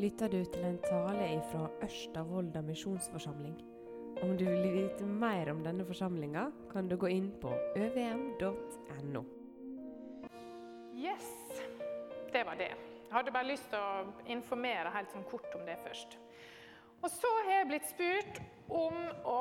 [0.00, 2.22] lytter du til en tale fra Ørsta
[2.64, 3.56] misjonsforsamling.
[4.22, 9.22] Om du vil vite mer om denne forsamlinga, kan du gå inn på øvm.no.
[10.96, 11.28] Yes,
[12.32, 12.70] det var det.
[12.70, 16.16] Jeg hadde bare lyst til å informere helt sånn kort om det først.
[17.02, 18.96] Og så har jeg blitt spurt om
[19.28, 19.40] å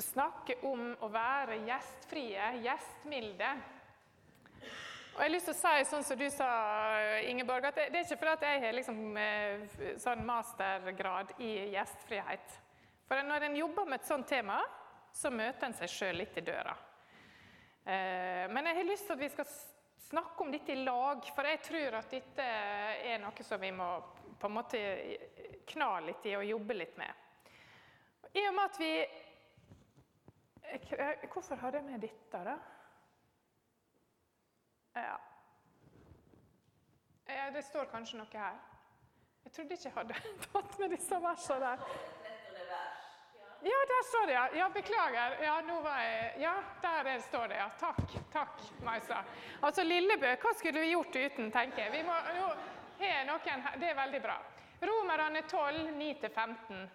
[0.00, 3.54] snakke om å være gjestfrie, gjestmilde.
[5.10, 6.50] Og jeg har lyst til å si sånn som du sa,
[7.26, 9.64] Ingeborg, at det, er ikke fordi jeg har liksom, eh,
[10.00, 12.54] sånn mastergrad i gjestfrihet.
[13.08, 14.60] For når en jobber med et sånt tema,
[15.12, 16.76] så møter en seg sjøl litt i døra.
[17.84, 19.50] Eh, men jeg har lyst til at vi skal
[20.06, 22.46] snakke om dette i lag, for jeg tror at dette
[23.10, 23.90] er noe som vi må
[24.40, 24.80] på en måte
[25.68, 27.26] kna litt i og jobbe litt med.
[28.30, 28.92] I og med at vi
[31.32, 32.52] Hvorfor har jeg med dette, da?
[35.02, 35.18] Ja.
[37.34, 37.50] ja.
[37.50, 38.58] Det står kanskje noe her.
[39.44, 40.14] Jeg trodde ikke jeg hadde
[40.52, 41.86] tatt med disse versene der.
[43.62, 44.44] Ja, der står det, ja.
[44.56, 45.34] ja beklager.
[45.44, 45.56] Ja,
[46.00, 46.52] jeg, ja
[46.82, 47.68] der står det, ja.
[47.80, 49.24] Takk, takk, Maisa.
[49.62, 51.92] Altså, Lillebø, hva skulle vi gjort uten, tenker jeg.
[51.92, 52.46] Vi må, nå
[53.04, 54.38] er noen, Det er veldig bra.
[54.80, 56.88] Romerne 12, 9-15.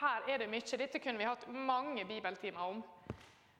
[0.00, 0.78] Her er det mye.
[0.80, 2.80] Dette kunne vi hatt mange bibeltimer om.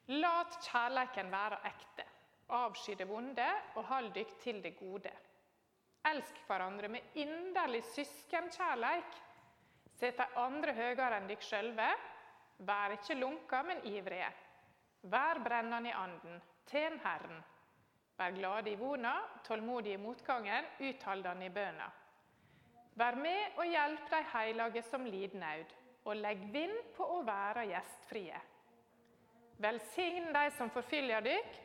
[0.09, 2.09] Lat kjærleiken være ekte.
[2.51, 5.12] Avsky det vonde, og hold dykk til det gode.
[6.11, 9.19] Elsk hverandre med inderlig søskenkjærleik.
[10.01, 11.89] Sett de andre høyere enn dykk sjølve.
[12.69, 14.31] Vær ikke lunka, men ivrige.
[15.12, 16.41] Vær brennende i anden.
[16.69, 17.41] Tjen Herren.
[18.21, 21.89] Vær glade i vona, tålmodige i motgangen, utholdende i bøna.
[23.01, 25.73] Vær med og hjelp de hellige som lider nød,
[26.05, 28.41] og legg vind på å være gjestfrie.
[29.61, 31.56] Velsign de som forfølger dykk,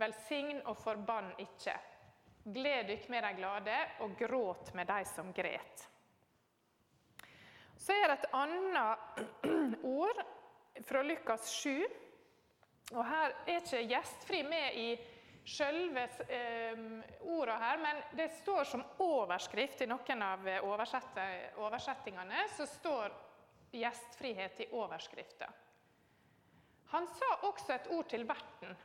[0.00, 1.74] velsign og forbann ikke.
[2.42, 5.88] Gled dykk med de glade, og gråt med de som gret.
[7.78, 8.98] Så er det et annet
[9.82, 10.22] ord
[10.86, 11.82] fra Lukas 7.
[12.92, 14.88] Og Her er ikke gjestfri med i
[15.48, 16.78] selve eh,
[17.26, 22.44] orda her, men det står som overskrift i noen av oversettingene.
[22.56, 23.16] så står
[23.72, 25.48] gjestfrihet i overskrifta.
[26.92, 28.76] Han sa også et ord til verten.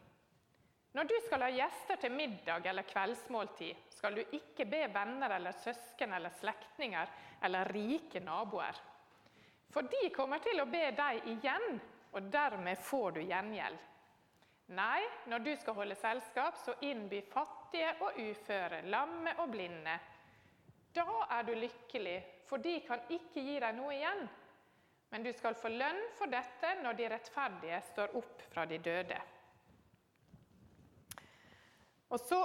[0.98, 5.54] Når du skal ha gjester til middag eller kveldsmåltid, skal du ikke be venner eller
[5.54, 7.12] søsken eller slektninger
[7.46, 8.80] eller rike naboer.
[9.70, 11.78] For de kommer til å be deg igjen,
[12.18, 13.78] og dermed får du gjengjeld.
[14.74, 19.94] Nei, når du skal holde selskap, så innby fattige og uføre, lamme og blinde.
[20.98, 21.08] Da
[21.38, 22.18] er du lykkelig,
[22.50, 24.28] for de kan ikke gi deg noe igjen.
[25.14, 29.26] Men du skal få lønn for dette når de rettferdige står opp fra de døde.
[32.10, 32.40] Og så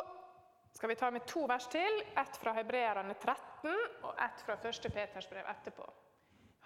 [0.73, 4.89] skal vi ta med to vers til, ett fra Hebreerne 13 og ett fra 1.
[4.95, 5.87] Peters brev etterpå.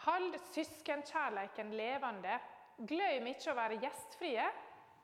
[0.06, 2.38] Hold søskenkjærleiken levende.
[2.86, 4.44] Glem ikke å være gjestfrie,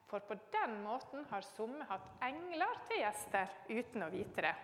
[0.06, 4.54] for på den måten har somme hatt engler til gjester uten å vite det.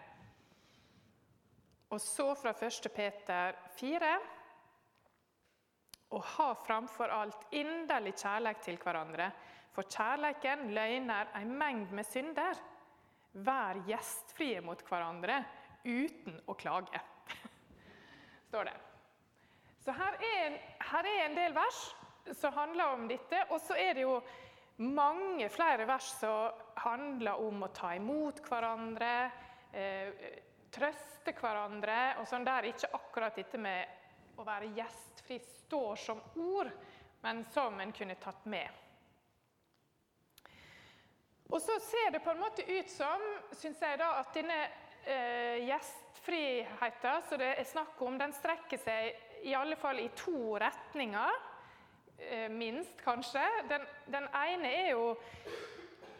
[1.88, 2.90] Og så fra 1.
[2.92, 4.10] Peter 4.:
[6.12, 9.30] Å ha framfor alt inderlig kjærleik til hverandre,
[9.72, 12.60] for kjærleiken løgner ei mengd med synder.
[13.44, 15.42] Vær gjestfrie mot hverandre
[15.84, 17.00] uten å klage.
[18.48, 18.76] Står det.
[19.84, 20.58] Så her er,
[20.90, 21.78] her er en del vers
[22.36, 23.44] som handler om dette.
[23.52, 24.18] Og så er det jo
[24.84, 29.12] mange flere vers som handler om å ta imot hverandre,
[29.72, 30.26] eh,
[30.70, 36.70] trøste hverandre, og sånn der ikke akkurat dette med å være gjestfri står som ord,
[37.24, 38.68] men som en kunne tatt med.
[41.48, 43.22] Og så ser det på en måte ut som
[43.56, 44.58] synes jeg da, at denne
[45.08, 50.58] eh, gjestfriheten som det er snakk om, den strekker seg i alle fall i to
[50.60, 51.40] retninger.
[52.18, 53.44] Eh, minst, kanskje.
[53.70, 55.14] Den, den, ene er jo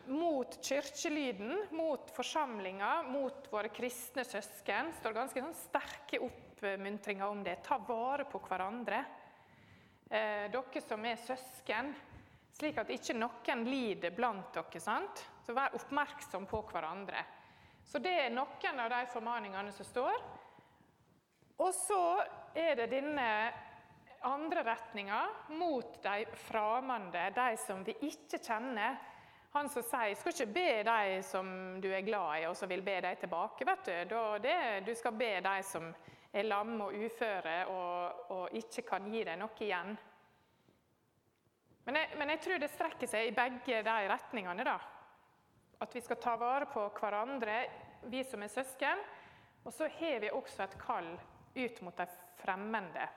[0.09, 4.95] mot kirkelyden, mot forsamlinga, mot våre kristne søsken.
[4.95, 7.59] Det står ganske sånn sterke oppmuntringer om det.
[7.67, 9.05] Ta vare på hverandre.
[10.09, 11.93] Eh, dere som er søsken,
[12.59, 14.81] slik at ikke noen lider blant dere.
[14.83, 15.25] sant?
[15.47, 17.25] Så vær oppmerksom på hverandre.
[17.85, 20.19] Så det er noen av de formaningene som står.
[21.59, 22.03] Og så
[22.55, 23.29] er det denne
[24.27, 28.99] andre retninger, mot de framande, de som vi ikke kjenner.
[29.55, 32.83] Han som sier 'skal ikke be de som du er glad i, og som vil
[32.83, 33.65] be deg tilbake'.
[33.65, 35.95] vet Du det, du skal be de som
[36.33, 39.99] er lamme og uføre og, og, ikke kan gi deg noe igjen.
[41.89, 44.65] Men jeg, men jeg, tror det strekker seg i begge de retningene.
[44.67, 44.77] da.
[45.81, 47.63] At vi skal ta vare på hverandre,
[48.13, 49.01] vi som er søsken.
[49.65, 51.09] Og så har vi også et kall
[51.57, 52.07] ut mot de
[52.43, 53.09] fremmede.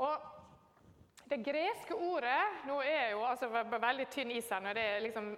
[0.00, 0.32] Og
[1.28, 5.30] det greske ordet Nå er jo altså veldig tynn is her når det er liksom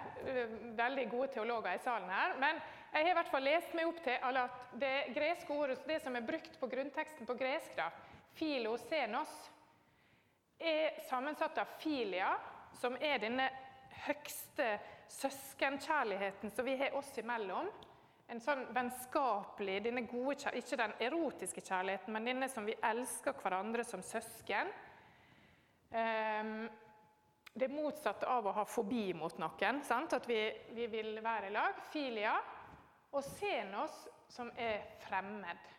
[0.84, 2.36] veldig gode teologer i salen her.
[2.36, 2.60] Men
[2.92, 6.20] jeg har i hvert fall lest meg opp til at det greske ordet det som
[6.20, 7.88] er brukt på grunnteksten på gresk, da,
[8.36, 9.32] filosenos,
[10.58, 12.32] er sammensatt av filia,
[12.78, 13.48] som er denne
[14.06, 14.78] høgste
[15.08, 17.70] søskenkjærligheten som vi har oss imellom.
[18.28, 23.86] En sånn vennskapelig, denne gode, ikke den erotiske kjærligheten, men denne som vi elsker hverandre
[23.88, 24.68] som søsken.
[25.96, 26.68] Ehm,
[27.58, 29.80] det motsatte av å ha fobi mot noen.
[29.82, 30.12] Sant?
[30.12, 30.42] At vi,
[30.76, 31.80] vi, vil være i lag.
[31.90, 32.36] Filia.
[33.16, 35.72] Og senos, som er fremmed.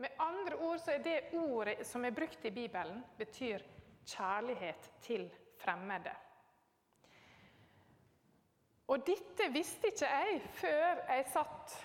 [0.00, 3.60] Med andre ord så er det ordet som er brukt i Bibelen, betyr
[4.06, 5.28] kjærlighet til
[5.60, 6.12] fremmede.
[8.90, 11.76] Og dette visste ikke jeg før jeg satt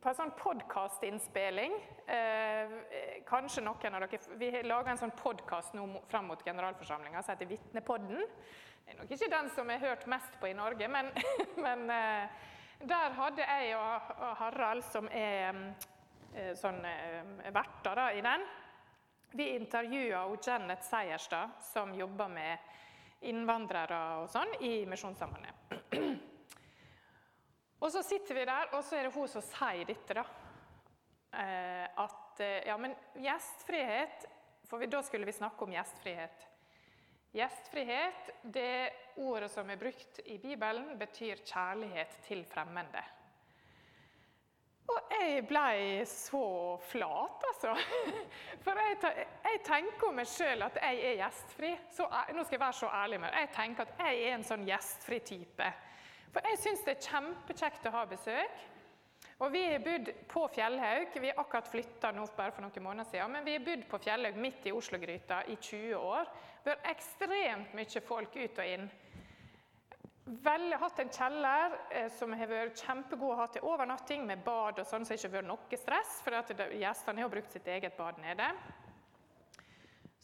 [0.00, 1.72] på en sånn podkastinnspilling
[2.06, 2.74] eh,
[3.28, 5.74] Kanskje noen av dere Vi laga en sånn podkast
[6.08, 8.22] fram mot generalforsamlinga som heter Vitnepodden.
[8.84, 11.10] Det er nok ikke den som er hørt mest på i Norge, men,
[11.66, 12.46] men eh,
[12.80, 15.50] der hadde jeg og Harald, som er
[16.34, 18.46] eh, sånn eh, verter i den,
[19.30, 22.58] vi intervjua Janet Seierstad, som jobber med
[23.20, 25.54] innvandrere og sånn i Misjonssambandet.
[27.80, 30.24] Og så sitter vi der, og så er det hun som sier dette, da.
[31.32, 34.24] Eh, at eh, ja, men gjestfrihet
[34.66, 36.42] For da skulle vi snakke om gjestfrihet.
[37.34, 38.90] Gjestfrihet, det
[39.22, 43.02] ordet som er brukt i Bibelen, betyr kjærlighet til fremmede.
[44.90, 46.44] Og jeg ble så
[46.90, 47.74] flat, altså.
[48.64, 51.70] For jeg, jeg tenker om meg sjøl at jeg er gjestfri.
[51.94, 53.38] Så, nå skal jeg være så ærlig med.
[53.38, 55.70] Jeg tenker at jeg er en sånn gjestfri type.
[56.34, 58.66] For jeg syns det er kjempekjekt å ha besøk.
[59.40, 61.14] Og vi har bodd på Fjellhaug.
[61.20, 63.32] Vi har akkurat flytta nå bare for noen måneder siden.
[63.32, 66.28] Men vi har bodd på Fjellhaug midt i Oslo-gryta i 20 år.
[66.64, 68.90] Vi har ekstremt mye folk ut og inn.
[70.24, 74.78] Veldig hatt en kjeller eh, som har vært kjempegod å ha til overnatting, med bad
[74.82, 76.20] og sånn, så det ikke har vært noe stress.
[76.24, 78.50] For gjestene har brukt sitt eget bad nede.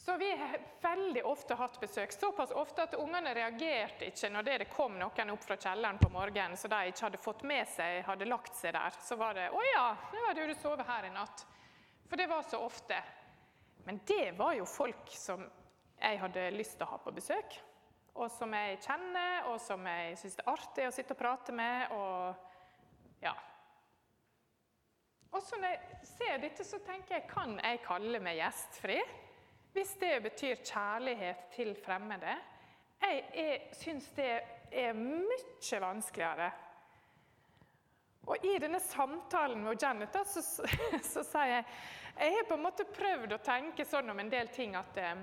[0.06, 2.12] Så vi har veldig ofte hatt besøk.
[2.12, 6.54] Såpass ofte at ungene reagerte ikke når det kom noen opp fra kjelleren på morgenen
[6.60, 8.94] så de ikke hadde fått med seg, hadde lagt seg der.
[9.02, 9.86] Så var det 'Å ja,
[10.28, 11.46] hadde du sovet her i natt.'
[12.06, 13.02] For det var så ofte.
[13.84, 15.42] Men det var jo folk som
[16.00, 17.58] jeg hadde lyst til å ha på besøk.
[18.16, 21.92] Og som jeg kjenner, og som jeg syns er artig å sitte og prate med.
[21.92, 23.34] og ja.
[25.36, 29.00] Og så når jeg ser dette, så tenker jeg kan jeg kalle meg gjestfri?
[29.76, 32.38] Hvis det betyr kjærlighet til fremmede
[33.02, 34.30] Jeg syns det
[34.72, 36.48] er mye vanskeligere.
[38.26, 40.64] Og I denne samtalen med Janet så, så,
[41.12, 41.64] så, sier jeg
[42.16, 45.18] jeg har på en måte prøvd å tenke sånn om en del ting at eh,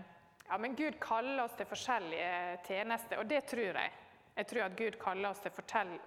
[0.47, 3.93] ja, men Gud kaller oss til forskjellige tjenester, og det tror jeg.
[4.33, 5.53] Jeg tror at Gud kaller oss til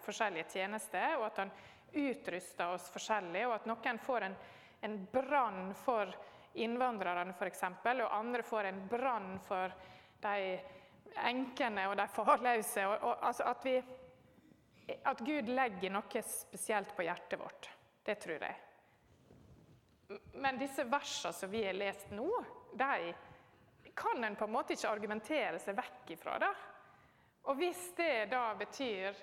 [0.04, 1.52] forskjellige tjenester, og at han
[1.96, 4.34] utruster oss forskjellig, og at noen får en,
[4.88, 6.10] en brann for
[6.56, 7.62] innvandrerne f.eks.,
[7.94, 9.72] og andre får en brann for
[10.24, 10.56] de
[11.26, 12.86] enkene og de farløse.
[12.86, 13.76] Og, og, altså at, vi,
[14.96, 17.70] at Gud legger noe spesielt på hjertet vårt.
[18.06, 18.62] Det tror jeg.
[20.38, 22.28] Men disse versene som vi har lest nå,
[22.78, 23.14] de
[23.96, 26.38] kan en på en måte ikke argumentere seg vekk ifra.
[26.38, 26.54] det.
[27.46, 29.14] Og hvis det da betyr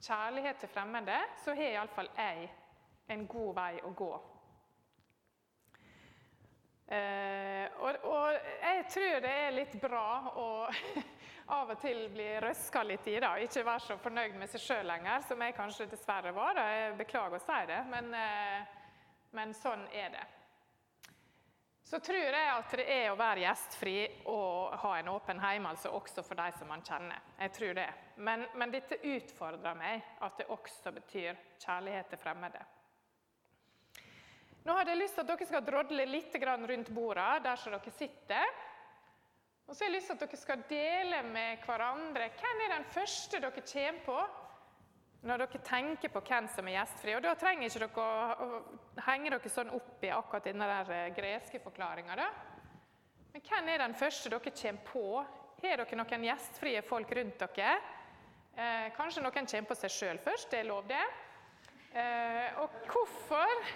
[0.00, 2.48] kjærlighet til fremmede, så har iallfall jeg
[3.08, 4.12] en god vei å gå
[6.86, 10.48] Eh, og, og, jeg tror det er litt bra å
[11.56, 13.16] av og til bli røska litt i.
[13.20, 13.30] det.
[13.46, 16.52] Ikke være så fornøyd med seg sjøl lenger, som jeg kanskje dessverre var.
[16.58, 16.66] Da.
[16.76, 18.74] Jeg beklager å si det, men, eh,
[19.32, 20.26] men, sånn er det.
[21.84, 23.98] Så tror jeg at det er å være gjestfri
[24.32, 27.20] og ha en åpen heim, altså også for de som man kjenner.
[27.36, 27.88] Jeg tror det.
[28.16, 32.62] Men, men dette utfordrer meg, at det også betyr kjærlighet til fremmede.
[34.64, 37.92] Nå hadde jeg lyst til at dere skal drodle litt rundt bordet der som dere
[37.92, 38.54] sitter.
[39.68, 42.88] Og så har jeg lyst til at dere skal dele med hverandre hvem er den
[42.96, 44.18] første dere kommer på
[45.24, 47.14] når dere tenker på hvem som er gjestfri.
[47.16, 48.04] Og Da trenger ikke dere
[48.44, 48.60] å,
[49.06, 52.28] henge dere sånn opp i akkurat denne der eh, greske forklaringa.
[53.32, 55.06] Men hvem er den første dere kommer på?
[55.64, 57.74] Har dere noen gjestfrie folk rundt dere?
[58.54, 60.50] Eh, kanskje noen kommer på seg sjøl først.
[60.52, 61.04] Det er lov, det.
[61.94, 63.68] Eh, og hvorfor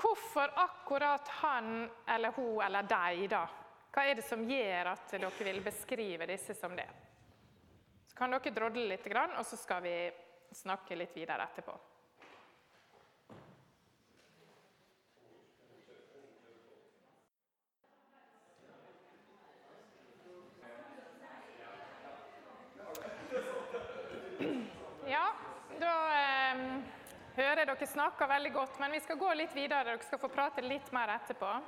[0.00, 3.42] Hvorfor akkurat han eller hun eller deg, da?
[3.92, 6.86] Hva er det som gjør at dere vil beskrive disse som det?
[8.10, 9.94] Så kan dere drodle litt, og så skal vi
[10.50, 11.76] snakke litt videre etterpå.
[25.06, 25.28] Ja,
[25.78, 26.60] da eh,
[27.36, 29.84] hører dere snakker veldig godt, men vi skal gå litt videre.
[29.86, 31.60] Dere skal få prate litt mer etterpå.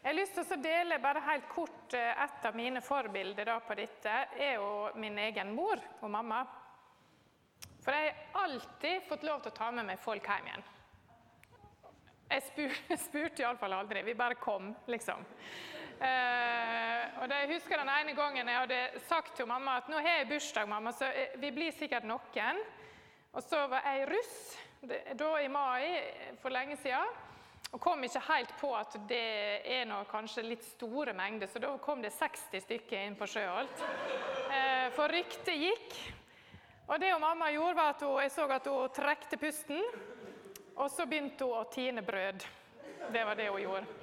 [0.00, 3.74] Jeg har lyst til å dele bare helt kort eh, Et av mine forbilder på
[3.76, 6.38] dette er jo min egen mor og mamma.
[7.84, 10.66] For jeg har alltid fått lov til å ta med meg folk hjem igjen.
[12.30, 14.06] Jeg spurte, spurte iallfall aldri.
[14.08, 15.20] Vi bare kom, liksom.
[16.00, 20.00] Uh, og det, Jeg husker den ene gangen jeg hadde sagt til mamma at nå
[20.00, 21.10] har jeg bursdag, mamma, så
[21.42, 22.62] vi blir sikkert noen.
[23.36, 24.36] Og så var jeg russ
[25.12, 27.28] da i mai for lenge siden.
[27.70, 31.70] Og kom ikke helt på at det er noe, kanskje litt store mengder, så da
[31.82, 33.84] kom det 60 stykker inn på Sjøholt.
[34.50, 35.94] Uh, for ryktet gikk.
[36.90, 39.78] Og det hun mamma gjorde, var at hun, jeg så at hun trekte pusten.
[40.74, 42.42] Og så begynte hun å tine brød.
[43.14, 43.98] Det var det hun gjorde.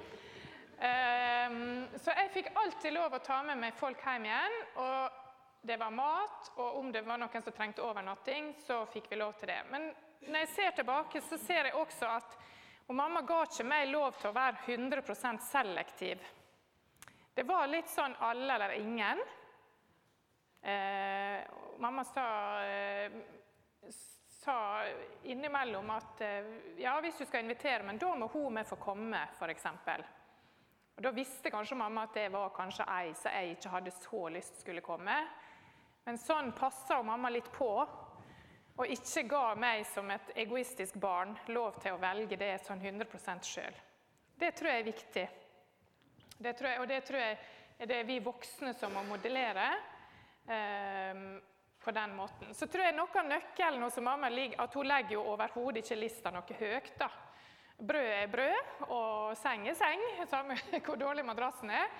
[0.78, 4.60] Um, så jeg fikk alltid lov å ta med meg folk hjem igjen.
[4.80, 5.24] Og
[5.68, 9.36] det var mat, og om det var noen som trengte overnatting, så fikk vi lov
[9.36, 9.60] til det.
[9.68, 9.90] Men
[10.24, 12.38] når jeg ser tilbake, så ser jeg også at
[12.88, 16.22] og mamma ga ikke meg lov til å være 100% selektiv.
[17.36, 19.20] Det var litt sånn alle eller ingen.
[20.62, 21.42] Eh,
[21.78, 22.24] mamma sa,
[22.64, 23.12] eh,
[24.40, 24.56] sa
[25.28, 26.48] innimellom at eh,
[26.80, 29.68] ja, hvis du skal invitere, men da må hun med få komme, f.eks.
[30.96, 34.24] Og Da visste kanskje mamma at det var kanskje ei som jeg ikke hadde så
[34.34, 35.20] lyst skulle komme.
[36.08, 37.70] Men sånn passa mamma litt på,
[38.78, 43.48] og ikke ga meg som et egoistisk barn lov til å velge det sånn 100%
[43.48, 43.78] sjøl.
[44.38, 45.28] Det tror jeg er viktig.
[46.38, 47.38] Det jeg, og det tror jeg
[47.78, 49.66] er det vi voksne som må modellere
[50.46, 51.24] eh,
[51.82, 52.54] på den måten.
[52.54, 55.98] Så tror jeg noe av nøkkelen hos mamma ligger at hun legger jo overhodet ikke
[55.98, 56.94] lista noe høyt.
[57.00, 57.10] da.
[57.78, 60.56] Brød er brød, og seng er seng, samme
[60.86, 61.90] hvor dårlig madrassen er.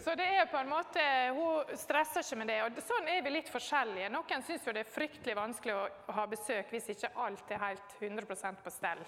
[0.00, 1.02] Så det er på en måte,
[1.36, 2.58] hun stresser ikke med det.
[2.64, 4.10] og Sånn er vi litt forskjellige.
[4.12, 8.64] Noen syns det er fryktelig vanskelig å ha besøk hvis ikke alt er helt 100%
[8.64, 9.04] på stell.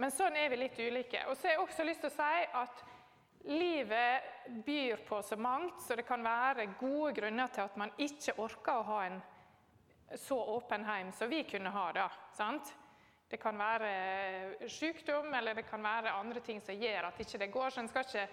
[0.00, 1.26] Men sånn er vi litt ulike.
[1.28, 2.84] Og så har jeg også lyst til å si at
[3.50, 4.22] livet
[4.64, 8.80] byr på så mangt, så det kan være gode grunner til at man ikke orker
[8.80, 9.20] å ha en
[10.18, 12.08] så åpen heim som vi kunne ha da.
[12.36, 12.74] sant?
[13.30, 17.52] Det kan være sykdom eller det kan være andre ting som gjør at ikke det
[17.54, 17.70] går.
[17.70, 18.28] så en skal ikke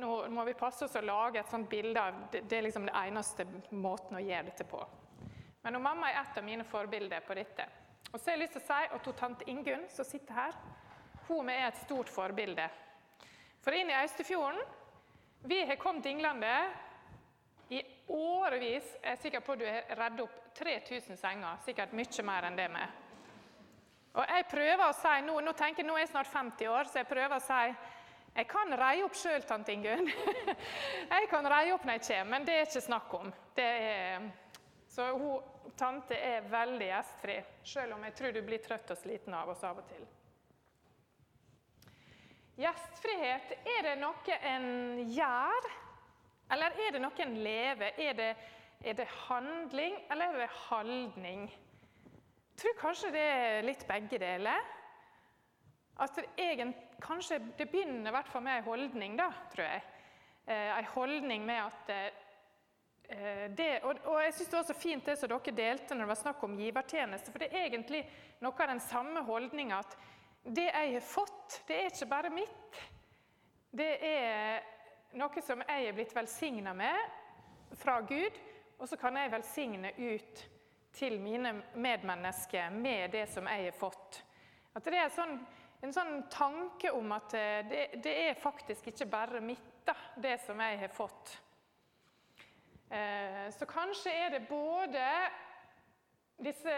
[0.00, 2.86] nå må vi passe oss å lage et sånt bilde av det, det er liksom
[2.88, 4.80] det eneste måten å gjøre dette på.
[5.62, 7.66] Men og mamma er et av mine forbilder på dette.
[8.12, 10.56] Og så har jeg lyst til å si at hun, tante Ingunn som sitter her,
[11.28, 12.66] hun er et stort forbilde.
[13.62, 14.62] For inn i Austefjorden
[15.42, 16.50] Vi har kommet dinglende
[17.74, 17.80] i
[18.14, 18.92] årevis.
[19.02, 22.58] Jeg er sikker på at du har reddet opp 3000 senger, sikkert mye mer enn
[22.58, 23.00] det med.
[24.12, 26.90] Og jeg prøver å si, Nå, nå tenker jeg, nå er jeg snart 50 år,
[26.90, 27.62] så jeg prøver å si
[28.32, 30.08] jeg kan reie opp sjøl, tante Ingunn.
[31.14, 33.32] jeg kan reie opp når jeg kommer, men det er ikke snakk om.
[33.60, 34.30] Er,
[34.88, 35.42] så hun,
[35.76, 37.36] tante er veldig gjestfri,
[37.68, 40.04] sjøl om jeg tror du blir trøtt og sliten av oss av og til.
[42.62, 44.66] Gjestfrihet, er det noe en
[45.12, 45.68] gjør,
[46.52, 48.00] eller er det noe en lever?
[48.00, 48.30] Er det,
[48.84, 51.46] er det handling, eller er det holdning?
[52.52, 54.72] Jeg tror kanskje det er litt begge deler.
[56.00, 59.82] At det egen, kanskje det begynner i hvert fall med en holdning, da, tror jeg.
[60.46, 65.06] Eh, en holdning med at eh, det, og, og, jeg syns det var så fint
[65.06, 67.34] det som dere delte når det var snakk om givertjeneste.
[67.34, 68.02] For det er egentlig
[68.42, 69.96] noe av den samme holdninga at
[70.42, 72.80] det jeg har fått, det er ikke bare mitt.
[73.72, 74.64] Det er
[75.18, 78.40] noe som jeg er blitt velsigna med fra Gud,
[78.78, 80.42] og så kan jeg velsigne ut
[80.92, 84.18] til mine medmennesker med det som jeg har fått.
[84.74, 85.38] At det er sånn
[85.82, 90.36] en sånn tanke om at eh, det, det er faktisk ikke bare mitt, da, det
[90.44, 91.32] som jeg har fått.
[92.92, 95.02] Eh, så kanskje er det både
[96.42, 96.76] disse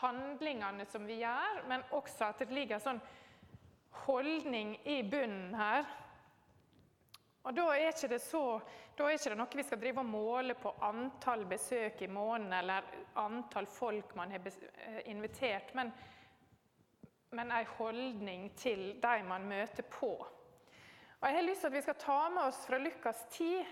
[0.00, 3.04] handlingene som vi gjør, men også at det ligger en sånn
[4.06, 5.86] holdning i bunnen her.
[7.46, 8.58] Og Da er ikke det så,
[8.98, 12.56] da er ikke det noe vi skal drive og måle på antall besøk i måneden
[12.56, 12.88] eller
[13.22, 15.74] antall folk man har eh, invitert.
[15.74, 15.92] men
[17.30, 20.12] men en holdning til de man møter på.
[21.16, 23.66] Og Jeg har lyst til at vi skal ta med oss fra Lukas 10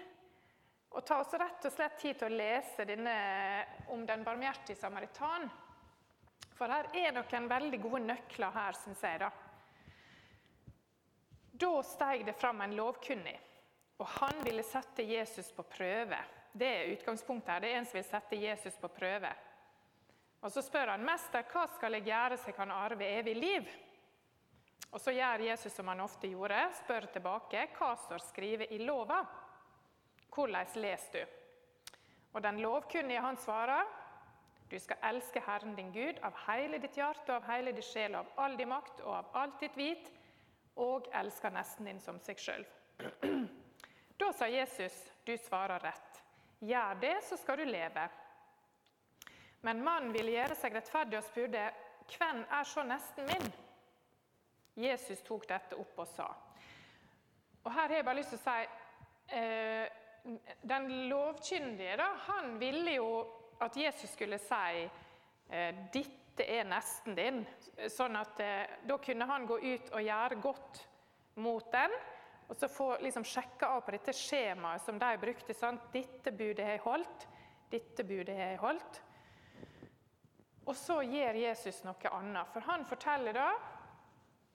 [0.95, 3.15] og ta oss rett og slett tid til å lese denne
[3.91, 5.49] om den barmhjertige samaritan.
[6.55, 9.19] For her er noen veldig gode nøkler her, syns jeg.
[9.25, 9.31] Da
[11.55, 13.37] Da steg det fram en lovkunnig,
[13.99, 16.19] og han ville sette Jesus på prøve.
[16.53, 17.61] Det er utgangspunktet her.
[17.61, 19.31] Det er en som vil sette Jesus på prøve.
[20.45, 23.69] Og Så spør han mester, hva skal jeg gjøre så jeg kan arve evig liv?
[24.93, 29.23] Og Så gjør Jesus som han ofte gjorde, spør tilbake hva står skrevet i lova.
[30.35, 31.41] Hvordan leser du?
[32.35, 33.87] Og Den lovkunnige han svarer,
[34.71, 38.31] du skal elske Herren din Gud av hele ditt hjerte av hele din sjel av
[38.37, 40.09] all din makt og av alt ditt hvit,
[40.77, 42.67] og elske nesten din som seg sjøl.
[44.19, 44.95] Da sa Jesus,
[45.27, 46.21] du svarer rett.
[46.63, 48.05] Gjør det, så skal du leve.
[49.65, 51.69] Men mannen ville gjøre seg rettferdig og spurte,
[52.13, 53.47] hvem er så nesten min?
[54.77, 56.27] Jesus tok dette opp og sa.
[57.65, 59.87] Og Her har jeg bare lyst til å si eh,
[60.69, 63.09] Den lovkyndige da, han ville jo
[63.65, 67.45] at Jesus skulle si eh, 'Dette er nesten din',
[67.89, 70.83] sånn at eh, da kunne han gå ut og gjøre godt
[71.41, 71.95] mot den.
[72.49, 75.57] Og så få liksom sjekke av på dette skjemaet som de brukte.
[75.57, 75.89] Sant?
[75.93, 77.29] 'Dette budet har jeg holdt',
[77.71, 79.04] 'dette budet har jeg holdt'.
[80.67, 82.51] Og så gjør Jesus noe annet.
[82.53, 83.49] For han forteller da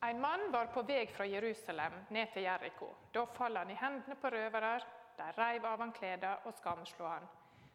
[0.08, 2.94] en mann var på vei fra Jerusalem ned til Jeriko.
[3.14, 4.78] Da faller han i hendene på røvere.
[5.20, 7.28] De reiv av han klærne og skamslo han.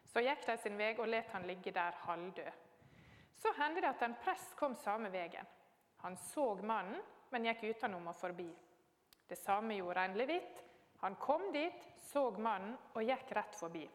[0.09, 2.63] Så gikk de sin vei og let han ligge der halvdød.
[3.35, 5.45] Så hendte det at en prest kom samme veien.
[6.01, 7.01] Han så mannen,
[7.31, 8.47] men gikk utenom og forbi.
[9.29, 10.63] Det samme gjorde en levitt.
[11.01, 13.85] Han kom dit, så mannen og gikk rett forbi.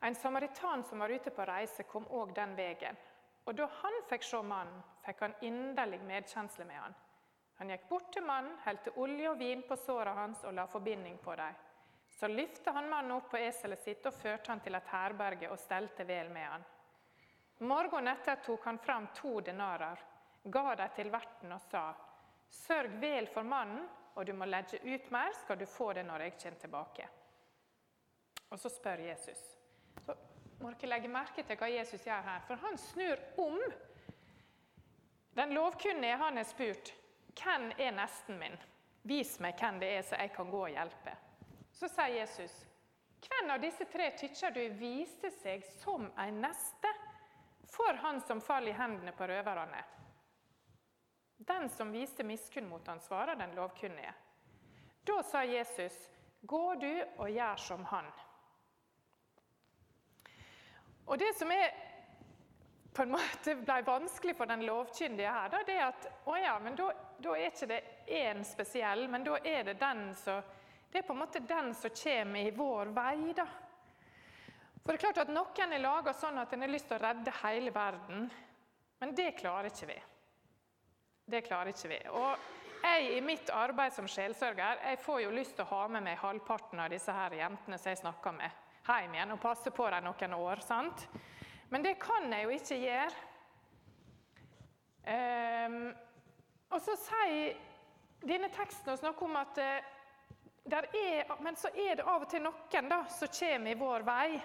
[0.00, 2.96] En samaritan som var ute på reise, kom òg den veien.
[3.44, 6.94] Og da han fikk se mannen, fikk han inderlig medkjensle med han.
[7.60, 11.18] Han gikk bort til mannen, helte olje og vin på såra hans og la forbinding
[11.20, 11.58] på dem.
[12.08, 15.60] Så lyfte han mannen opp på eselet sitt og førte han til et herberge og
[15.60, 16.64] stelte vel med han.
[17.60, 20.00] Morgenen etter tok han fram to denarer,
[20.44, 21.84] ga dem til verten og sa:"
[22.50, 26.20] Sørg vel for mannen, og du må legge ut mer, skal du få det når
[26.20, 27.08] jeg kommer tilbake.
[28.50, 29.59] Og så spør Jesus.
[30.04, 30.16] Så
[30.60, 33.60] må dere legge merke til hva Jesus gjør her, for han snur om.
[35.38, 36.92] Den lovkunnige han er spurt
[37.38, 38.58] hvem er nesten min.
[39.08, 41.14] Vis meg hvem det er, så jeg kan gå og hjelpe.
[41.72, 42.56] Så sier Jesus,
[43.24, 46.92] hvem av disse tre tykker du viste seg som en neste
[47.70, 49.80] for han som faller i hendene på røverne?
[51.40, 54.12] Den som viste miskunn mot han, svarer den lovkunnige.
[55.08, 55.96] Da sa Jesus,
[56.42, 58.10] gå du og gjør som han.
[61.10, 61.72] Og Det som er,
[62.94, 66.54] på en måte ble vanskelig for den lovkyndige her, da, det er at å ja,
[66.62, 67.80] men da, da er ikke det
[68.20, 70.42] én spesiell, men da er det den som
[70.90, 73.32] det er på en måte den som kommer i vår vei.
[73.36, 73.46] da.
[74.82, 77.02] For det er klart at Noen er laga sånn at en har lyst til å
[77.04, 78.24] redde hele verden,
[78.98, 79.98] men det klarer ikke vi.
[81.30, 82.00] Det klarer ikke vi.
[82.10, 82.48] Og
[82.82, 86.18] jeg i mitt arbeid som sjelsørger jeg får jo lyst til å ha med meg
[86.18, 88.50] halvparten av disse her jentene som jeg snakker med,
[88.98, 90.62] hjem igjen og passe på dem noen år.
[90.66, 91.08] sant?
[91.70, 93.26] Men det kan jeg jo ikke gjøre.
[95.10, 95.94] Um,
[96.70, 97.56] og så sier
[98.20, 99.90] denne teksten oss noe om at uh,
[100.70, 104.40] er, Men så er det av og til noen da, som kommer i vår vei.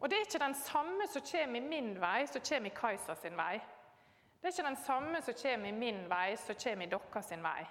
[0.00, 3.14] Og det er ikke den samme som kommer i min vei, som kommer i Kajsa
[3.16, 3.54] sin vei.
[4.40, 7.62] Det er ikke den samme som kommer i min vei, som kommer i deres vei.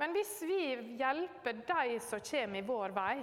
[0.00, 0.62] Men hvis vi
[0.98, 3.16] hjelper de som kommer i vår vei,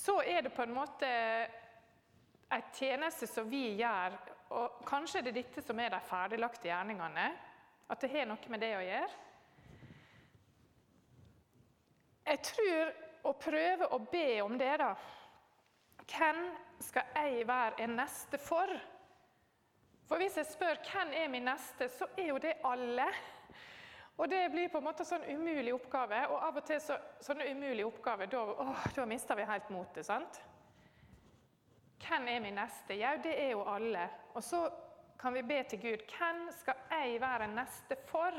[0.00, 1.08] så er det på en måte
[2.50, 4.16] en tjeneste som vi gjør.
[4.56, 7.26] Og kanskje er det dette som er de ferdiglagte gjerningene.
[7.90, 9.18] At det har noe med det å gjøre.
[12.30, 12.92] Jeg tror
[13.26, 14.94] å prøve å be om det, da
[16.10, 16.38] Hvem
[16.82, 18.70] skal jeg være en neste for?
[20.08, 23.06] For hvis jeg spør hvem er min neste, så er jo det alle.
[24.20, 26.18] Og det blir på en måte sånn umulig oppgave.
[26.28, 30.04] Og av og til så, sånne umulige oppgaver, da, åh, da mister vi helt motet.
[30.06, 30.42] sant?
[32.04, 32.98] Hvem er min neste?
[33.00, 34.04] Ja, det er jo alle.
[34.34, 34.66] Og så
[35.20, 38.36] kan vi be til Gud hvem skal jeg være neste for?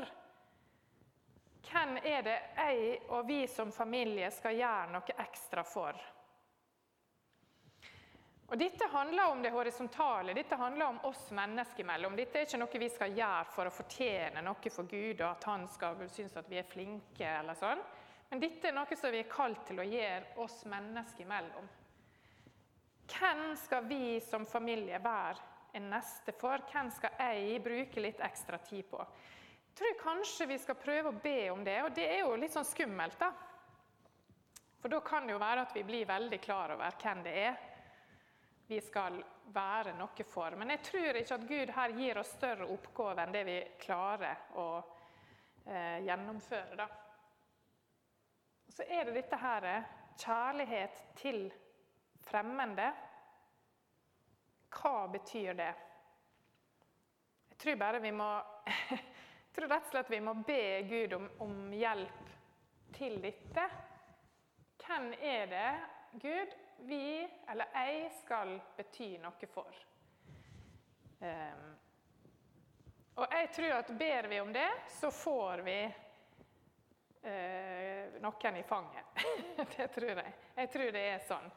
[1.72, 5.98] Hvem er det jeg og vi som familie skal gjøre noe ekstra for?
[8.52, 12.18] Og Dette handler om det horisontale, dette handler om oss mennesker imellom.
[12.20, 15.48] Dette er ikke noe vi skal gjøre for å fortjene noe for Gud, og at
[15.48, 17.24] han skal synes at vi er flinke.
[17.24, 17.80] eller sånn.
[18.30, 21.72] Men dette er noe som vi er kalt til å gjøre oss mennesker imellom.
[23.08, 25.48] Hvem skal vi som familie være
[25.80, 26.68] en neste for?
[26.74, 29.00] Hvem skal jeg bruke litt ekstra tid på?
[29.00, 32.52] Jeg tror kanskje vi skal prøve å be om det, og det er jo litt
[32.52, 33.16] sånn skummelt.
[33.16, 33.32] da.
[34.82, 37.71] For da kan det jo være at vi blir veldig klar over hvem det er
[38.72, 39.18] vi skal
[39.52, 40.56] være noe for.
[40.56, 44.46] Men jeg tror ikke at Gud her gir oss større oppgaver enn det vi klarer
[44.56, 44.68] å
[45.66, 46.78] eh, gjennomføre.
[46.80, 46.88] Da.
[48.72, 49.68] Så er det dette her
[50.22, 51.44] kjærlighet til
[52.24, 52.88] fremmede.
[54.72, 55.72] Hva betyr det?
[57.52, 58.32] Jeg tror bare vi må
[58.96, 62.36] jeg tror rett og slett vi må be Gud om, om hjelp
[62.96, 63.68] til dette.
[64.82, 65.72] Hvem er det,
[66.24, 69.80] Gud, vi, eller jeg, skal bety noe for.
[71.22, 71.66] Um,
[73.22, 75.78] og jeg tror at ber vi om det, så får vi
[77.26, 79.06] uh, noen i fanget.
[79.76, 80.34] det tror jeg.
[80.56, 81.52] Jeg tror det er sånn.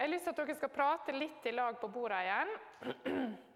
[0.00, 2.50] Jeg har lyst til at dere skal prate litt i lag på bordet igjen.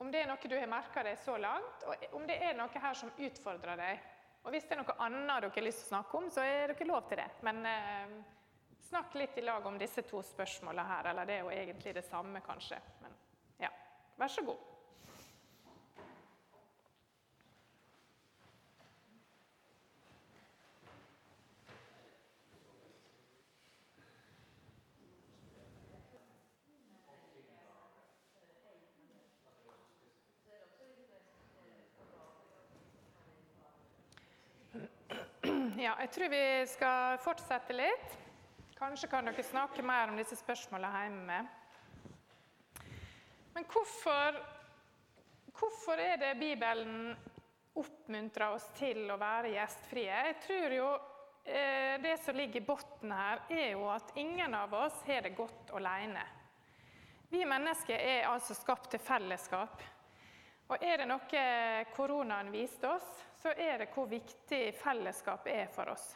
[0.00, 2.80] Om det er noe du har merka deg så langt, og om det er noe
[2.82, 4.02] her som utfordrer deg.
[4.44, 6.74] Og Hvis det er noe annet dere har lyst til å snakke om, så er
[6.74, 7.30] dere lov til det.
[7.46, 8.14] Men eh,
[8.90, 11.08] snakk litt i lag om disse to spørsmålene her.
[11.12, 12.78] Eller det er jo egentlig det samme, kanskje.
[13.00, 13.16] Men
[13.64, 13.72] ja,
[14.20, 14.73] vær så god.
[35.84, 38.12] Ja, jeg tror vi skal fortsette litt.
[38.78, 41.40] Kanskje kan dere snakke mer om disse spørsmålene hjemme.
[43.52, 44.38] Men hvorfor,
[45.58, 47.10] hvorfor er det Bibelen
[47.76, 50.22] oppmuntrer oss til å være gjestfrie?
[50.30, 50.88] Jeg tror jo
[51.44, 55.34] eh, Det som ligger i bunnen her, er jo at ingen av oss har det
[55.36, 56.24] godt alene.
[57.28, 59.84] Vi mennesker er altså skapt til fellesskap.
[60.72, 61.46] Og er det noe
[61.92, 66.14] koronaen viste oss, så er det hvor viktig fellesskap er for oss.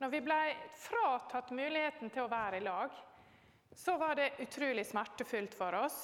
[0.00, 0.38] Når vi ble
[0.80, 2.94] fratatt muligheten til å være i lag,
[3.76, 5.98] så var det utrolig smertefullt for oss.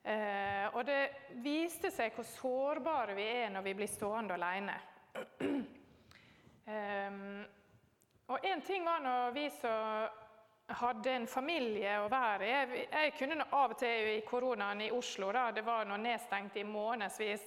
[0.00, 4.78] Eh, og det viste seg hvor sårbare vi er når vi blir stående alene.
[6.72, 7.20] eh,
[8.32, 10.20] og en ting var når vi som
[10.80, 12.54] hadde en familie å være i.
[12.54, 16.56] Jeg, jeg kunne av og til i koronaen i Oslo, da, det var noe nedstengt
[16.56, 17.44] i månedsvis,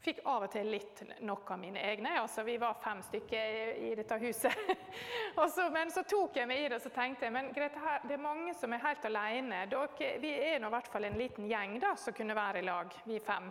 [0.00, 2.14] fikk av og til litt nok av mine egne.
[2.20, 4.70] altså Vi var fem stykker i, dette huset.
[5.54, 8.00] så, men så tok jeg meg i det og så tenkte jeg, men Grete, her,
[8.08, 9.64] det er mange som er helt alene.
[9.70, 12.66] Dere, vi er nå i hvert fall en liten gjeng da, som kunne være i
[12.68, 13.50] lag, vi fem.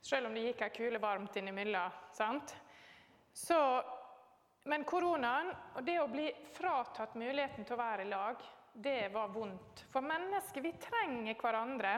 [0.00, 1.98] Selv om det gikk ei kule varmt innimellom.
[2.16, 2.56] sant?
[4.68, 9.30] Men koronaen og det å bli fratatt muligheten til å være i lag, det var
[9.32, 9.84] vondt.
[9.90, 11.94] For mennesker, vi trenger hverandre.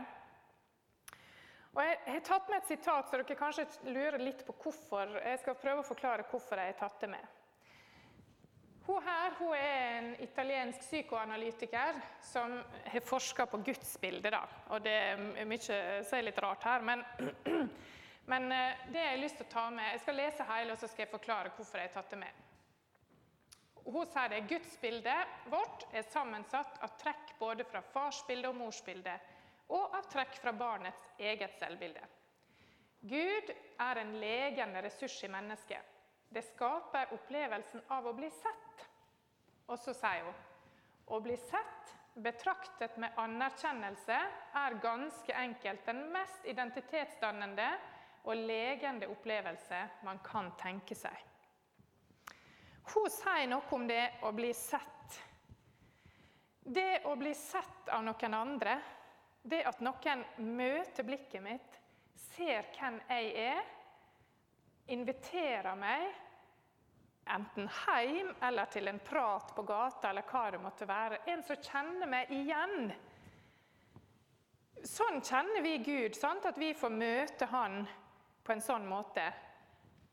[1.72, 5.14] Og Jeg har tatt med et sitat, så dere kanskje lurer litt på hvorfor.
[5.24, 7.38] Jeg skal prøve å forklare hvorfor jeg har tatt det med.
[8.82, 12.58] Hun her hun er en italiensk psykoanalytiker som
[12.92, 14.36] har forska på gudsbildet.
[14.68, 17.04] Og det er mye sier litt rart her, men,
[18.32, 20.82] men eh, det jeg har lyst til å ta med Jeg skal lese hele, og
[20.82, 22.48] så skal jeg forklare hvorfor jeg har tatt det med.
[23.86, 29.31] Hun sier det gudsbildet vårt er sammensatt av trekk både fra farsbildet og morsbildet
[29.68, 32.02] og av trekk fra barnets eget selvbilde.
[33.02, 33.50] Gud
[33.82, 35.82] er en legende ressurs i mennesket.
[36.32, 38.84] Det skaper opplevelsen av å bli sett.
[39.68, 40.38] Og så sier hun
[41.12, 44.18] å bli sett, betraktet med anerkjennelse,
[44.62, 47.68] er ganske enkelt den mest identitetsdannende
[48.22, 51.16] og legende opplevelse man kan tenke seg.
[52.92, 55.18] Hun sier noe om det å bli sett.
[56.62, 58.76] Det å bli sett av noen andre
[59.42, 60.24] det at noen
[60.56, 61.78] møter blikket mitt,
[62.32, 63.62] ser hvem jeg er,
[64.92, 66.10] inviterer meg
[67.32, 71.22] enten hjem eller til en prat på gata eller hva det måtte være.
[71.30, 72.92] En som kjenner meg igjen.
[74.82, 76.46] Sånn kjenner vi Gud, sant?
[76.46, 77.84] at vi får møte Han
[78.42, 79.28] på en sånn måte.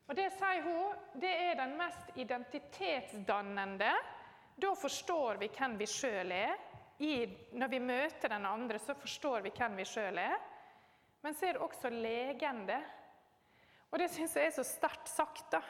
[0.10, 3.92] Og Det sier hun, det er den mest identitetsdannende.
[4.60, 6.69] Da forstår vi hvem vi sjøl er
[7.00, 7.14] i,
[7.56, 10.40] når vi møter den andre, så forstår vi hvem vi sjøl er.
[11.24, 12.80] Men så er det også legende.
[13.92, 15.46] Og det syns jeg er så sterkt sagt.
[15.52, 15.62] da.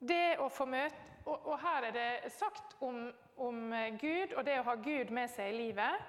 [0.00, 4.56] Det å få møte, og, og her er det sagt om, om, Gud og det
[4.60, 6.08] å ha Gud med seg i livet.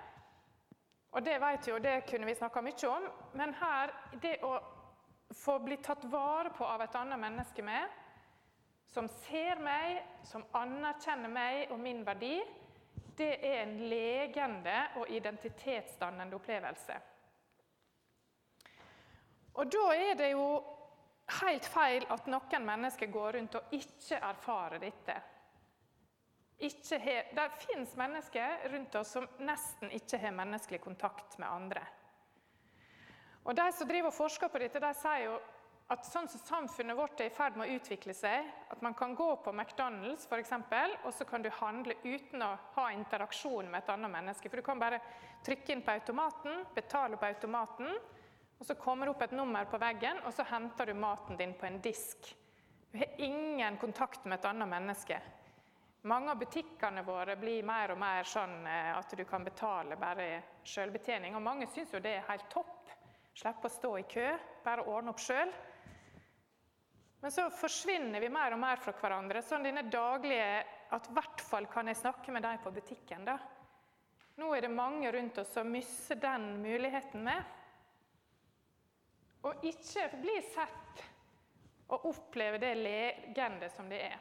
[1.11, 3.09] Og det vet jo, det kunne vi snakka mye om.
[3.35, 3.91] Men her,
[4.23, 4.55] det å
[5.35, 7.99] få bli tatt vare på av et annet menneske med,
[8.91, 12.39] som ser meg, som anerkjenner meg og min verdi,
[13.21, 16.97] det er en legende og identitetsdannende opplevelse.
[19.53, 20.45] Og da er det jo
[21.41, 25.17] helt feil at noen mennesker går rundt og ikke erfarer dette.
[26.61, 31.85] Ikke har, det fins mennesker rundt oss som nesten ikke har menneskelig kontakt med andre.
[33.43, 35.39] Og De som driver og forsker på dette, de sier jo
[35.91, 39.11] at sånn som samfunnet vårt er i ferd med å utvikle seg, at man kan
[39.17, 43.81] gå på McDonald's for eksempel, og så kan du handle uten å ha interaksjon med
[43.81, 44.47] et annet menneske.
[44.47, 45.01] For du kan bare
[45.43, 47.91] trykke inn på automaten, betale på automaten,
[48.61, 51.57] og så kommer det opp et nummer på veggen, og så henter du maten din
[51.59, 52.31] på en disk.
[52.91, 55.17] Du har ingen kontakt med et annet menneske.
[56.07, 60.29] Mange av butikkene våre blir mer og mer sånn eh, at du kan betale bare
[60.65, 61.35] sjølbetjening.
[61.37, 62.89] Og mange syns jo det er helt topp.
[63.37, 64.25] Slippe å stå i kø,
[64.65, 65.51] bare ordne opp sjøl.
[67.21, 69.43] Men så forsvinner vi mer og mer fra hverandre.
[69.45, 73.25] Sånn denne daglige At i hvert fall kan jeg snakke med deg på butikken.
[73.25, 73.37] da.
[74.41, 77.43] Nå er det mange rundt oss som mister den muligheten med.
[79.47, 81.05] Og ikke bli sett
[81.91, 84.19] og oppleve det legende som det er.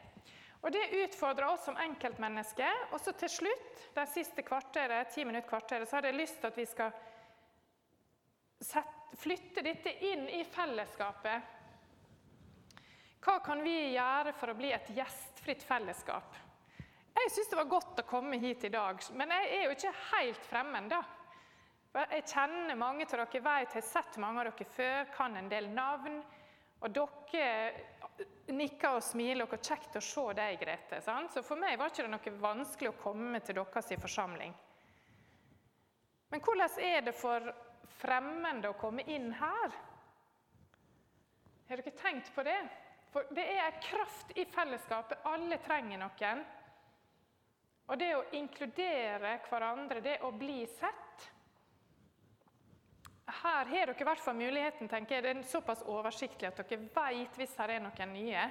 [0.60, 2.92] Og Det utfordrer oss som enkeltmennesker.
[2.92, 6.50] Og så til slutt, det siste kvarteret, ti minutter kvarteret, så hadde jeg lyst til
[6.52, 6.92] at vi skal
[8.60, 11.59] sette, flytte dette inn i fellesskapet.
[13.20, 16.36] Hva kan vi gjøre for å bli et gjestfritt fellesskap?
[17.20, 19.96] Jeg syns det var godt å komme hit i dag, men jeg er jo ikke
[20.14, 20.88] helt fremmed.
[20.88, 21.02] da.
[22.14, 25.68] Jeg kjenner mange av dere, vet, har sett mange av dere før, kan en del
[25.74, 26.22] navn.
[26.80, 31.02] Og dere nikker og smiler, og kjekt å se deg, Grete.
[31.04, 31.34] Sant?
[31.34, 34.54] Så for meg var det ikke noe vanskelig å komme til deres forsamling.
[36.30, 37.52] Men hvordan er det for
[38.00, 39.74] fremmede å komme inn her?
[41.68, 42.60] Har dere tenkt på det?
[43.10, 45.24] For det er en kraft i fellesskapet.
[45.26, 46.42] Alle trenger noen.
[47.90, 51.28] Og det å inkludere hverandre, det å bli sett
[53.30, 55.24] Her har dere i hvert fall muligheten, tenker jeg.
[55.24, 58.44] Det er såpass oversiktlig at dere vet hvis det er noen nye.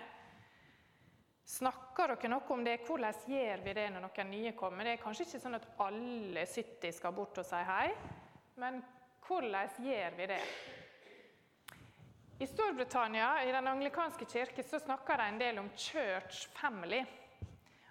[1.50, 2.78] Snakker dere noe om det?
[2.88, 4.88] Hvordan gjør vi det når noen nye kommer?
[4.88, 7.88] Det er kanskje ikke sånn at alle 70 skal bort og si hei,
[8.62, 8.84] men
[9.28, 10.44] hvordan gjør vi det?
[12.42, 17.02] I Storbritannia, i den anglikanske kirke, så snakker de en del om church family.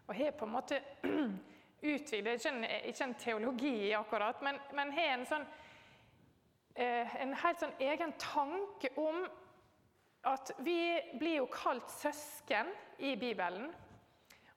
[0.06, 0.78] Og har på en måte
[1.92, 5.44] utvidet ikke, ikke, en teologi akkurat, men, men har en sånn
[6.80, 9.20] eh, en helt sånn egen tanke om
[10.32, 10.80] at vi
[11.20, 12.72] blir jo kalt søsken
[13.04, 13.68] i Bibelen.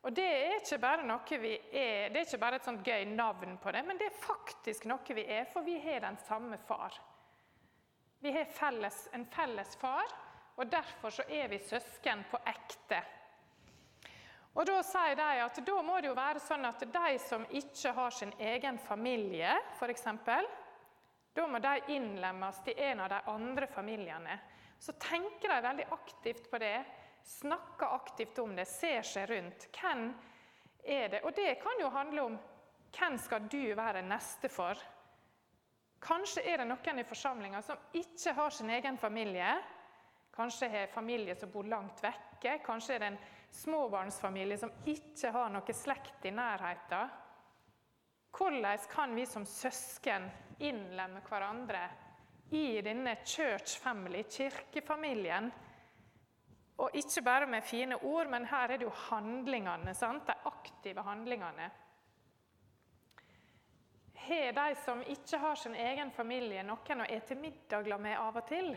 [0.07, 3.09] Og det er ikke bare noe vi er, det er ikke bare et sånt gøy
[3.11, 6.63] navn på det, men det er faktisk noe vi er, for vi har den samme
[6.63, 6.95] far.
[8.21, 10.11] Vi har felles, en felles far,
[10.55, 12.99] og derfor er vi søsken på ekte.
[14.53, 17.93] Og Da sier de at da må det jo være sånn at de som ikke
[17.97, 20.05] har sin egen familie, f.eks.,
[21.33, 24.37] da må de innlemmes til en av de andre familiene.
[24.77, 26.81] Så tenker de veldig aktivt på det,
[27.23, 29.69] snakker aktivt om det, ser seg rundt.
[29.73, 30.09] Hvem
[30.83, 31.23] er det?
[31.23, 32.39] Og det kan jo handle om
[32.91, 34.75] hvem skal du være neste for?
[36.01, 39.53] Kanskje er det noen i forsamlinga som ikke har sin egen familie.
[40.33, 42.57] Kanskje har familie som bor langt vekke.
[42.65, 43.19] Kanskje er det en
[43.51, 47.11] småbarnsfamilie som ikke har noe slekt i nærheten.
[48.31, 50.29] Hvordan kan vi som søsken
[50.63, 51.83] innlemme hverandre
[52.55, 55.51] i denne church family, kirkefamilien?
[56.81, 60.25] Og ikke bare med fine ord, men her er det jo handlingene, sant?
[60.25, 61.69] de aktive handlingene.
[64.27, 68.47] Har de som ikke har sin egen familie, noen å ete middag med av og
[68.47, 68.75] til?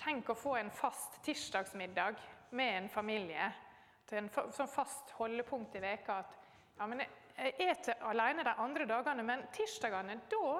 [0.00, 2.16] Tenk å få en fast tirsdagsmiddag
[2.56, 3.50] med en familie
[4.08, 6.38] til en sånn fast holdepunkt i veka at
[6.78, 10.56] ja, men jeg eter alene de andre dagene, men tirsdagene da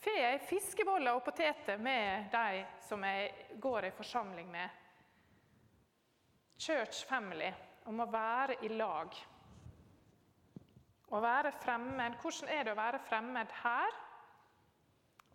[0.00, 4.78] får jeg fiskeboller og poteter med de som jeg går i forsamling med.
[6.60, 7.50] Church family,
[7.88, 9.14] om å være i lag.
[11.10, 12.18] Å være fremmed.
[12.22, 13.96] Hvordan er det å være fremmed her?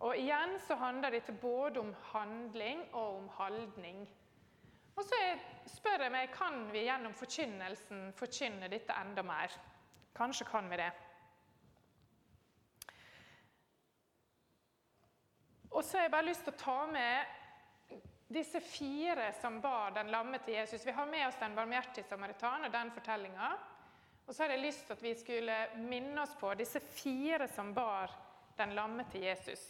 [0.06, 4.04] Og igjen så handler dette både om handling og om holdning.
[4.96, 5.16] Og så
[5.68, 9.52] spør jeg meg kan vi gjennom forkynnelsen forkynne dette enda mer.
[10.16, 10.90] Kanskje kan vi det.
[15.76, 17.98] Og så har jeg bare lyst til å ta med
[18.32, 20.86] disse fire som bar den lamme til Jesus.
[20.86, 23.50] Vi har med oss den barmhjertige samaritan og den fortellinga.
[24.26, 27.70] Og så har jeg lyst til at vi skulle minne oss på disse fire som
[27.74, 28.10] bar
[28.58, 29.68] den lamme til Jesus.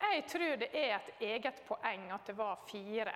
[0.00, 3.14] Jeg tror det er et eget poeng at det var fire.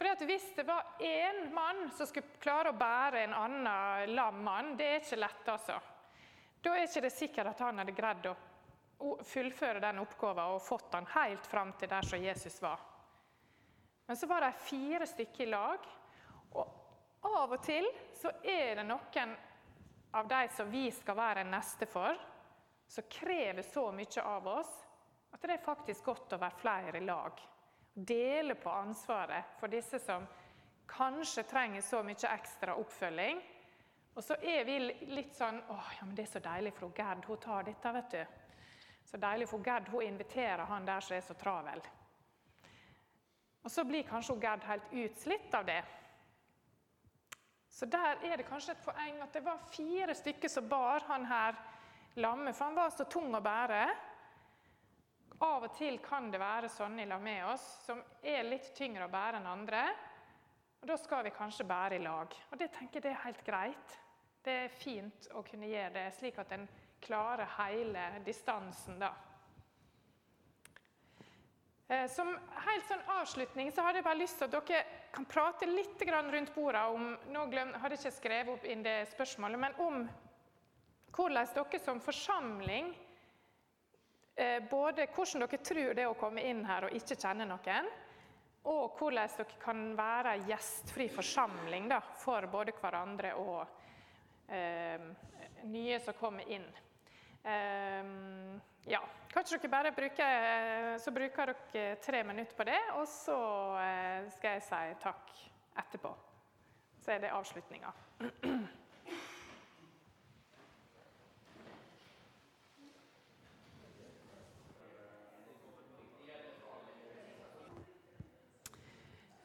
[0.00, 4.76] For Hvis det var én mann som skulle klare å bære en annen lam mann,
[4.76, 5.76] det er ikke lett, altså.
[6.62, 10.88] Da er ikke det sikkert at han hadde greid å fullføre den oppgaven og fått
[10.94, 12.80] den helt fram til der som Jesus var.
[14.06, 15.84] Men så var de fire stykker i lag,
[16.56, 16.79] og
[17.28, 19.36] av og til så er det noen
[20.16, 22.16] av de som vi skal være neste for,
[22.90, 24.72] som krever så mye av oss
[25.30, 27.48] at det er faktisk godt å være flere i lag
[27.94, 30.26] dele på ansvaret for disse som
[30.86, 33.40] kanskje trenger så mye ekstra oppfølging.
[34.14, 34.78] Og så er vi
[35.14, 37.24] litt sånn Å, ja, men det er så deilig for Gerd.
[37.26, 38.24] Hun tar dette, vet du.
[39.06, 39.88] Så deilig for Gerd.
[39.88, 41.82] Hun inviterer han der som er så travel.
[43.62, 45.82] Og så blir kanskje Gerd helt utslitt av det.
[47.70, 51.26] Så der er det kanskje et poeng at det var fire stykker som bar han
[51.30, 51.58] her
[52.18, 53.82] lamme, for han var så tung å bære.
[55.40, 59.06] Av og til kan det være sånne i lag med oss som er litt tyngre
[59.06, 59.84] å bære enn andre.
[60.80, 62.34] Og Da skal vi kanskje bære i lag.
[62.50, 63.98] Og det tenker jeg er helt greit.
[64.42, 66.68] Det er fint å kunne gjøre det, slik at en
[67.00, 68.98] klarer hele distansen.
[68.98, 69.12] da.
[71.88, 72.28] Eh, som
[72.66, 76.54] helt sånn avslutning så hadde jeg bare lyst til at dere kan prate litt rundt
[76.54, 80.02] bordet om Nå hadde jeg ikke skrevet opp inn det spørsmålet, men om
[81.10, 82.92] hvordan dere som forsamling
[84.36, 87.90] eh, Både hvordan dere tror det å komme inn her og ikke kjenne noen,
[88.70, 93.66] og hvordan dere kan være gjestfri forsamling da, for både hverandre og
[94.48, 95.10] eh,
[95.70, 96.66] nye som kommer inn.
[97.42, 98.14] Eh,
[98.92, 103.36] ja, Kanskje dere bare bruker, så bruker dere tre minutter på det, og så
[103.78, 105.30] eh, skal jeg si takk
[105.78, 106.10] etterpå.
[106.98, 107.92] Så er det avslutninga.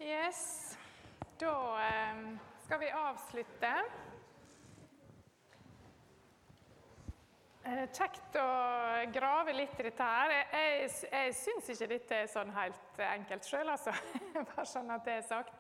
[0.02, 0.78] Yes.
[1.39, 1.54] Da
[1.86, 2.26] eh,
[2.65, 3.76] skal vi avslutte.
[7.65, 8.49] Kjekt å
[9.13, 10.34] grave litt i dette her.
[10.54, 13.93] Jeg, jeg, syns ikke dette er sånn helt enkelt sjøl, altså.
[14.51, 15.58] Bare sånn at det er sagt.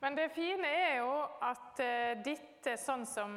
[0.00, 1.10] Men det fine er jo
[1.44, 3.34] at eh, dette, sånn som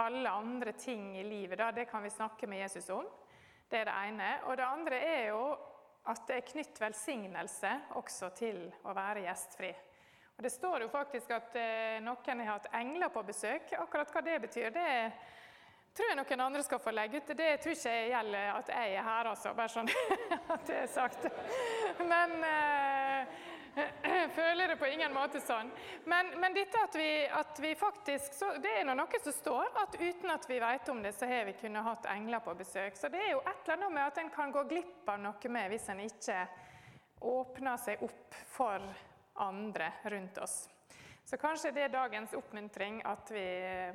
[0.00, 3.04] alle andre ting i livet, da, det kan vi snakke med Jesus om.
[3.68, 4.30] Det er det ene.
[4.48, 5.42] Og det andre er jo
[6.08, 9.74] at det er knytt velsignelse også til å være gjestfri.
[10.32, 13.74] Og Det står jo faktisk at eh, noen har hatt engler på besøk.
[13.78, 14.88] Akkurat hva det betyr, det
[15.96, 17.32] tror jeg noen andre skal få legge ut.
[17.36, 19.54] Det tror ikke jeg gjelder at jeg er her, altså.
[19.56, 19.90] Bare sånn
[20.54, 21.26] at det er sagt.
[22.00, 23.42] Men eh,
[23.74, 25.70] jeg føler det på ingen måte sånn.
[26.08, 29.96] Men, men dette at vi, at vi faktisk så, Det er noe som står, at
[30.00, 32.98] uten at vi vet om det, så har vi kunnet hatt engler på besøk.
[32.98, 35.54] Så det er jo et eller annet med at en kan gå glipp av noe
[35.56, 36.42] med hvis en ikke
[37.22, 38.92] åpner seg opp for
[39.42, 40.66] andre rundt oss.
[41.24, 43.46] Så kanskje det er dagens oppmuntring at vi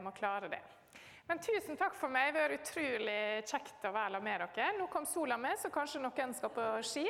[0.01, 0.63] må klare det.
[1.27, 2.29] Men tusen takk for meg.
[2.31, 4.67] Det vært utrolig kjekt å være med dere.
[4.77, 7.03] Nå kom sola med, så kanskje noen skal på ski.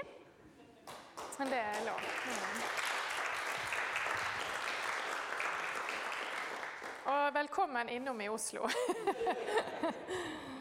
[1.37, 2.01] Men det er lov.
[7.13, 8.65] Og velkommen innom i Oslo.